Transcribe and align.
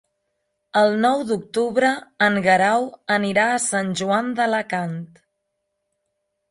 El 0.79 0.95
nou 1.03 1.19
d'octubre 1.31 1.91
en 2.29 2.39
Guerau 2.47 2.89
anirà 3.19 3.45
a 3.59 3.63
Sant 3.69 3.93
Joan 4.01 4.35
d'Alacant. 4.41 4.99